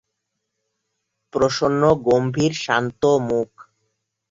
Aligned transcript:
প্রসন্ন 1.33 1.81
গম্ভীর 2.07 2.53
শান্ত 2.63 3.01
মুখ। 3.27 3.49